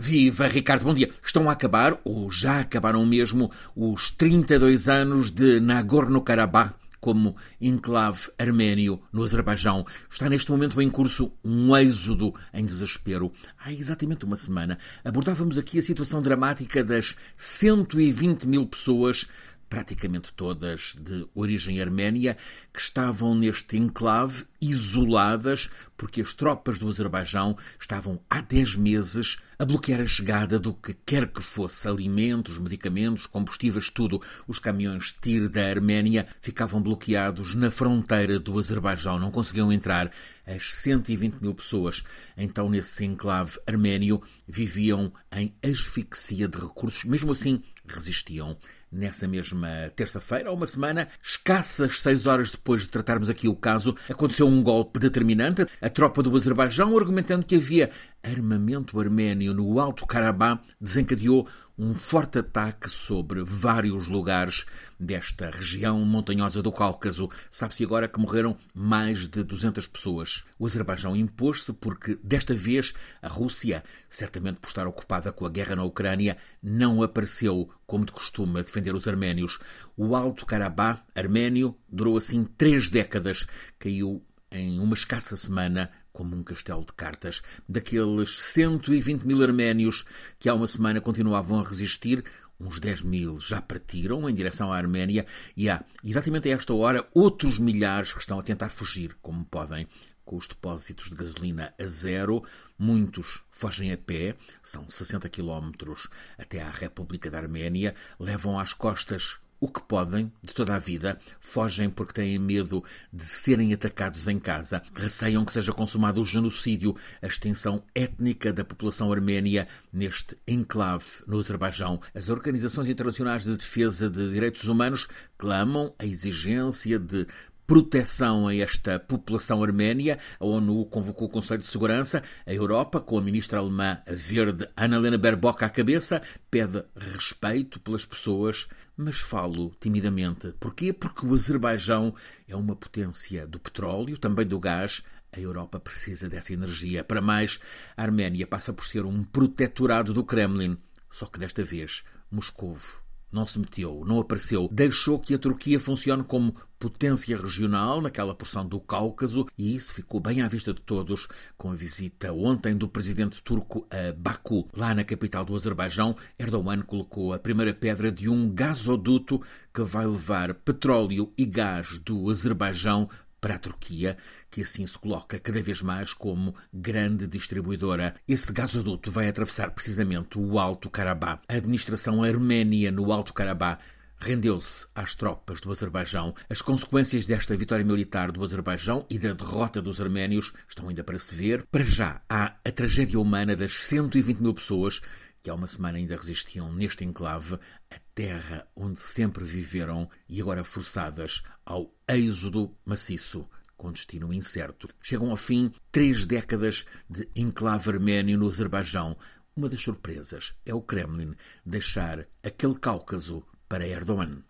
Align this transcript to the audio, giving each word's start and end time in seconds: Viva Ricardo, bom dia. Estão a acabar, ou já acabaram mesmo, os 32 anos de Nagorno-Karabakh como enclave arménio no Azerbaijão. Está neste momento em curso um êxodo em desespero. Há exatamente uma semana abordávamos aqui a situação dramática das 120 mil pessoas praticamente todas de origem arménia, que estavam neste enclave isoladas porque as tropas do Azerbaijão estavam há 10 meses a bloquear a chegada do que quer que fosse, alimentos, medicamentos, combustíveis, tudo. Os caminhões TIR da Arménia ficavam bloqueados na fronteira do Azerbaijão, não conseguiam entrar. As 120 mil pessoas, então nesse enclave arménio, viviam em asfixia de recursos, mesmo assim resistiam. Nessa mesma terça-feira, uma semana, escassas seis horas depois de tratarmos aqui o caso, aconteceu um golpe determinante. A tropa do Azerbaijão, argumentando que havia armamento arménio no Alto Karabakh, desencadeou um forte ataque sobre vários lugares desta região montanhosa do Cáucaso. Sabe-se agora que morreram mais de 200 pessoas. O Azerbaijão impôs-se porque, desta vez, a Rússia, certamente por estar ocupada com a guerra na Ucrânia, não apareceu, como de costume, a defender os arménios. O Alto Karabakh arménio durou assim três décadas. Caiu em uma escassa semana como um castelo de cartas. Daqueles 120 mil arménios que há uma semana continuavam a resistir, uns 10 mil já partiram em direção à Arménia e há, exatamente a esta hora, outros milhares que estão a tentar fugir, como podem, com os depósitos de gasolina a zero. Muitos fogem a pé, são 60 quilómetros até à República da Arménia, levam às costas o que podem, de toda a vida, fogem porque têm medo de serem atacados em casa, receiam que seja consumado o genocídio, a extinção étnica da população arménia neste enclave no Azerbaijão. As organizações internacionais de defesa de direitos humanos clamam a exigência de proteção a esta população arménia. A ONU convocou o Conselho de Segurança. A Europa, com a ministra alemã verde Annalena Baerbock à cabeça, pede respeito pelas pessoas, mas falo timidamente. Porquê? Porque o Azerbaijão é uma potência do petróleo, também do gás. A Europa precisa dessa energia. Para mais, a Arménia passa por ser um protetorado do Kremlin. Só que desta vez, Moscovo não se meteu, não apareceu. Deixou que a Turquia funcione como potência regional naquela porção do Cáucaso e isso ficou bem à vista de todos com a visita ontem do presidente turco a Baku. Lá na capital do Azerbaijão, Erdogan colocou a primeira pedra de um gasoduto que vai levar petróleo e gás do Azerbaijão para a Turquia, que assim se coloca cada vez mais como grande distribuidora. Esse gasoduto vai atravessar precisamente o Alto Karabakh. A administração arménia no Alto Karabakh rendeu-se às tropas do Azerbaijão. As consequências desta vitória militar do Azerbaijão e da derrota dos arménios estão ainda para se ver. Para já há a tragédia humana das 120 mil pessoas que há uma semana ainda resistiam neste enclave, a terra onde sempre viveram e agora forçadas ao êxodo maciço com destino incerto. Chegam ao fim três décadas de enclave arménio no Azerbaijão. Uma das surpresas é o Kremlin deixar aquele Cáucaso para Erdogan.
Viva 0.00 0.46
Ricardo, 0.46 0.84
bom 0.84 0.94
dia. 0.94 1.10
Estão 1.24 1.50
a 1.50 1.52
acabar, 1.52 2.00
ou 2.04 2.30
já 2.30 2.60
acabaram 2.60 3.04
mesmo, 3.04 3.50
os 3.74 4.12
32 4.12 4.88
anos 4.88 5.28
de 5.28 5.58
Nagorno-Karabakh 5.58 6.72
como 7.00 7.34
enclave 7.60 8.30
arménio 8.38 9.00
no 9.12 9.24
Azerbaijão. 9.24 9.84
Está 10.08 10.28
neste 10.28 10.52
momento 10.52 10.80
em 10.80 10.88
curso 10.88 11.32
um 11.44 11.76
êxodo 11.76 12.32
em 12.54 12.64
desespero. 12.64 13.32
Há 13.58 13.72
exatamente 13.72 14.24
uma 14.24 14.36
semana 14.36 14.78
abordávamos 15.04 15.58
aqui 15.58 15.80
a 15.80 15.82
situação 15.82 16.22
dramática 16.22 16.84
das 16.84 17.16
120 17.36 18.46
mil 18.46 18.66
pessoas 18.66 19.26
praticamente 19.68 20.32
todas 20.32 20.94
de 20.98 21.26
origem 21.34 21.80
arménia, 21.80 22.36
que 22.72 22.80
estavam 22.80 23.34
neste 23.34 23.76
enclave 23.76 24.44
isoladas 24.60 25.70
porque 25.96 26.20
as 26.20 26.34
tropas 26.34 26.78
do 26.78 26.88
Azerbaijão 26.88 27.56
estavam 27.80 28.20
há 28.30 28.40
10 28.40 28.76
meses 28.76 29.38
a 29.58 29.64
bloquear 29.64 30.00
a 30.00 30.06
chegada 30.06 30.58
do 30.58 30.72
que 30.72 30.94
quer 31.04 31.26
que 31.26 31.42
fosse, 31.42 31.88
alimentos, 31.88 32.58
medicamentos, 32.58 33.26
combustíveis, 33.26 33.90
tudo. 33.90 34.22
Os 34.46 34.60
caminhões 34.60 35.12
TIR 35.20 35.48
da 35.48 35.66
Arménia 35.68 36.28
ficavam 36.40 36.80
bloqueados 36.80 37.54
na 37.56 37.70
fronteira 37.70 38.38
do 38.38 38.56
Azerbaijão, 38.56 39.18
não 39.18 39.32
conseguiam 39.32 39.72
entrar. 39.72 40.12
As 40.46 40.72
120 40.74 41.42
mil 41.42 41.54
pessoas, 41.54 42.04
então 42.36 42.70
nesse 42.70 43.04
enclave 43.04 43.58
arménio, 43.66 44.22
viviam 44.46 45.12
em 45.32 45.52
asfixia 45.62 46.48
de 46.48 46.56
recursos, 46.58 47.04
mesmo 47.04 47.32
assim 47.32 47.62
resistiam. 47.86 48.56
Nessa 48.90 49.28
mesma 49.28 49.92
terça-feira, 49.94 50.50
uma 50.50 50.66
semana, 50.66 51.08
escassas 51.22 52.00
seis 52.00 52.26
horas 52.26 52.50
depois 52.50 52.82
de 52.82 52.88
tratarmos 52.88 53.28
aqui 53.28 53.46
o 53.46 53.54
caso, 53.54 53.94
aconteceu 54.08 54.48
um 54.48 54.62
golpe 54.62 54.98
determinante. 54.98 55.66
A 55.80 55.90
tropa 55.90 56.22
do 56.22 56.34
Azerbaijão, 56.34 56.96
argumentando 56.96 57.44
que 57.44 57.56
havia 57.56 57.90
armamento 58.22 58.98
arménio 58.98 59.54
no 59.54 59.78
Alto 59.78 60.06
Karabakh, 60.06 60.60
desencadeou 60.80 61.46
um 61.78 61.94
forte 61.94 62.40
ataque 62.40 62.90
sobre 62.90 63.44
vários 63.44 64.08
lugares 64.08 64.66
desta 64.98 65.48
região 65.48 66.00
montanhosa 66.00 66.60
do 66.60 66.72
Cáucaso. 66.72 67.28
Sabe-se 67.50 67.84
agora 67.84 68.08
que 68.08 68.18
morreram 68.18 68.56
mais 68.74 69.28
de 69.28 69.44
200 69.44 69.86
pessoas. 69.86 70.42
O 70.58 70.66
Azerbaijão 70.66 71.14
impôs-se 71.14 71.72
porque, 71.72 72.18
desta 72.22 72.52
vez, 72.52 72.92
a 73.22 73.28
Rússia, 73.28 73.84
certamente 74.08 74.58
por 74.58 74.68
estar 74.68 74.88
ocupada 74.88 75.30
com 75.30 75.46
a 75.46 75.50
guerra 75.50 75.76
na 75.76 75.84
Ucrânia, 75.84 76.36
não 76.60 77.00
apareceu, 77.00 77.70
como 77.86 78.04
de 78.04 78.10
costume, 78.10 78.58
a 78.58 78.62
defender 78.62 78.92
os 78.92 79.06
arménios. 79.06 79.60
O 79.96 80.16
Alto 80.16 80.44
Karabakh 80.44 81.00
arménio 81.14 81.76
durou 81.88 82.16
assim 82.16 82.42
três 82.42 82.90
décadas. 82.90 83.46
Caiu 83.78 84.24
em 84.50 84.80
uma 84.80 84.94
escassa 84.94 85.36
semana 85.36 85.90
como 86.12 86.34
um 86.34 86.42
castelo 86.42 86.84
de 86.84 86.92
cartas. 86.92 87.42
Daqueles 87.68 88.38
120 88.38 89.22
mil 89.22 89.42
arménios 89.42 90.04
que 90.38 90.48
há 90.48 90.54
uma 90.54 90.66
semana 90.66 91.00
continuavam 91.00 91.60
a 91.60 91.62
resistir, 91.62 92.24
uns 92.58 92.80
10 92.80 93.02
mil 93.02 93.38
já 93.38 93.62
partiram 93.62 94.28
em 94.28 94.34
direção 94.34 94.72
à 94.72 94.76
Arménia 94.76 95.26
e 95.56 95.68
há, 95.70 95.84
exatamente 96.02 96.48
a 96.48 96.56
esta 96.56 96.74
hora, 96.74 97.06
outros 97.14 97.58
milhares 97.58 98.12
que 98.12 98.20
estão 98.20 98.38
a 98.38 98.42
tentar 98.42 98.68
fugir, 98.68 99.16
como 99.22 99.44
podem, 99.44 99.86
com 100.24 100.36
os 100.36 100.48
depósitos 100.48 101.08
de 101.08 101.14
gasolina 101.14 101.72
a 101.78 101.86
zero. 101.86 102.42
Muitos 102.78 103.42
fogem 103.50 103.92
a 103.92 103.96
pé, 103.96 104.34
são 104.62 104.88
60 104.90 105.28
quilómetros 105.28 106.08
até 106.36 106.60
à 106.60 106.70
República 106.70 107.30
da 107.30 107.38
Arménia, 107.38 107.94
levam 108.18 108.58
às 108.58 108.72
costas 108.72 109.38
o 109.60 109.68
que 109.68 109.80
podem, 109.82 110.32
de 110.42 110.54
toda 110.54 110.74
a 110.74 110.78
vida, 110.78 111.18
fogem 111.40 111.90
porque 111.90 112.12
têm 112.12 112.38
medo 112.38 112.82
de 113.12 113.24
serem 113.24 113.72
atacados 113.72 114.28
em 114.28 114.38
casa, 114.38 114.82
receiam 114.94 115.44
que 115.44 115.52
seja 115.52 115.72
consumado 115.72 116.20
o 116.20 116.24
genocídio, 116.24 116.94
a 117.20 117.26
extinção 117.26 117.82
étnica 117.94 118.52
da 118.52 118.64
população 118.64 119.12
arménia 119.12 119.66
neste 119.92 120.36
enclave 120.46 121.06
no 121.26 121.38
Azerbaijão. 121.38 122.00
As 122.14 122.28
organizações 122.28 122.88
internacionais 122.88 123.44
de 123.44 123.56
defesa 123.56 124.08
de 124.08 124.30
direitos 124.30 124.68
humanos 124.68 125.08
clamam 125.36 125.92
a 125.98 126.06
exigência 126.06 126.98
de 126.98 127.26
proteção 127.68 128.48
a 128.48 128.56
esta 128.56 128.98
população 128.98 129.62
arménia. 129.62 130.18
A 130.40 130.46
ONU 130.46 130.86
convocou 130.86 131.28
o 131.28 131.30
Conselho 131.30 131.60
de 131.60 131.66
Segurança. 131.66 132.22
A 132.46 132.52
Europa, 132.52 132.98
com 132.98 133.18
a 133.18 133.20
ministra 133.20 133.58
alemã 133.58 134.00
verde 134.06 134.66
Annalena 134.74 135.18
Baerbock 135.18 135.62
à 135.62 135.68
cabeça, 135.68 136.22
pede 136.50 136.82
respeito 136.96 137.78
pelas 137.78 138.06
pessoas, 138.06 138.68
mas 138.96 139.20
falo 139.20 139.76
timidamente. 139.78 140.54
Porquê? 140.58 140.94
Porque 140.94 141.26
o 141.26 141.34
Azerbaijão 141.34 142.14
é 142.48 142.56
uma 142.56 142.74
potência 142.74 143.46
do 143.46 143.60
petróleo, 143.60 144.16
também 144.16 144.46
do 144.46 144.58
gás. 144.58 145.02
A 145.30 145.38
Europa 145.38 145.78
precisa 145.78 146.26
dessa 146.26 146.54
energia. 146.54 147.04
Para 147.04 147.20
mais, 147.20 147.60
a 147.94 148.02
Arménia 148.02 148.46
passa 148.46 148.72
por 148.72 148.86
ser 148.86 149.04
um 149.04 149.22
protetorado 149.22 150.14
do 150.14 150.24
Kremlin. 150.24 150.78
Só 151.10 151.26
que 151.26 151.38
desta 151.38 151.62
vez, 151.62 152.02
Moscovo 152.30 153.06
não 153.30 153.46
se 153.46 153.58
meteu, 153.58 154.02
não 154.06 154.20
apareceu. 154.20 154.68
Deixou 154.72 155.18
que 155.18 155.34
a 155.34 155.38
Turquia 155.38 155.78
funcione 155.78 156.24
como 156.24 156.54
potência 156.78 157.36
regional 157.36 158.00
naquela 158.00 158.34
porção 158.34 158.66
do 158.66 158.80
Cáucaso 158.80 159.46
e 159.58 159.74
isso 159.74 159.92
ficou 159.92 160.20
bem 160.20 160.42
à 160.42 160.48
vista 160.48 160.72
de 160.72 160.80
todos 160.80 161.26
com 161.56 161.70
a 161.70 161.74
visita 161.74 162.32
ontem 162.32 162.76
do 162.76 162.88
presidente 162.88 163.42
turco 163.42 163.86
a 163.90 164.12
Baku. 164.12 164.68
Lá 164.76 164.94
na 164.94 165.04
capital 165.04 165.44
do 165.44 165.54
Azerbaijão, 165.54 166.16
Erdogan 166.38 166.80
colocou 166.82 167.32
a 167.32 167.38
primeira 167.38 167.74
pedra 167.74 168.12
de 168.12 168.28
um 168.28 168.48
gasoduto 168.50 169.40
que 169.74 169.82
vai 169.82 170.06
levar 170.06 170.54
petróleo 170.54 171.32
e 171.36 171.44
gás 171.44 171.98
do 171.98 172.30
Azerbaijão 172.30 173.08
para 173.40 173.54
a 173.54 173.58
Turquia, 173.58 174.16
que 174.50 174.62
assim 174.62 174.86
se 174.86 174.98
coloca 174.98 175.38
cada 175.38 175.62
vez 175.62 175.82
mais 175.82 176.12
como 176.12 176.54
grande 176.72 177.26
distribuidora. 177.26 178.14
Esse 178.26 178.52
gasoduto 178.52 179.10
vai 179.10 179.28
atravessar 179.28 179.70
precisamente 179.70 180.38
o 180.38 180.58
Alto 180.58 180.90
Karabakh. 180.90 181.42
A 181.48 181.54
administração 181.54 182.22
arménia 182.22 182.90
no 182.90 183.12
Alto 183.12 183.32
Karabakh 183.32 183.80
rendeu-se 184.20 184.86
às 184.94 185.14
tropas 185.14 185.60
do 185.60 185.70
Azerbaijão. 185.70 186.34
As 186.50 186.60
consequências 186.60 187.24
desta 187.24 187.56
vitória 187.56 187.84
militar 187.84 188.32
do 188.32 188.42
Azerbaijão 188.42 189.06
e 189.08 189.18
da 189.18 189.32
derrota 189.32 189.80
dos 189.80 190.00
arménios 190.00 190.52
estão 190.68 190.88
ainda 190.88 191.04
para 191.04 191.18
se 191.18 191.34
ver. 191.34 191.64
Para 191.70 191.84
já 191.84 192.20
há 192.28 192.56
a 192.64 192.70
tragédia 192.70 193.20
humana 193.20 193.54
das 193.54 193.72
120 193.82 194.40
mil 194.40 194.54
pessoas 194.54 195.00
que 195.48 195.50
há 195.50 195.54
uma 195.54 195.66
semana 195.66 195.96
ainda 195.96 196.14
resistiam 196.14 196.70
neste 196.70 197.06
enclave, 197.06 197.58
a 197.90 197.98
terra 198.14 198.68
onde 198.76 199.00
sempre 199.00 199.46
viveram 199.46 200.06
e 200.28 200.42
agora 200.42 200.62
forçadas 200.62 201.42
ao 201.64 201.90
êxodo 202.06 202.76
maciço 202.84 203.48
com 203.74 203.90
destino 203.90 204.30
incerto. 204.30 204.88
Chegam 205.02 205.30
ao 205.30 205.38
fim 205.38 205.72
três 205.90 206.26
décadas 206.26 206.84
de 207.08 207.26
enclave 207.34 207.88
arménio 207.88 208.36
no 208.36 208.46
Azerbaijão. 208.46 209.16
Uma 209.56 209.70
das 209.70 209.80
surpresas 209.82 210.54
é 210.66 210.74
o 210.74 210.82
Kremlin 210.82 211.34
deixar 211.64 212.26
aquele 212.42 212.78
Cáucaso 212.78 213.42
para 213.66 213.88
Erdogan. 213.88 214.42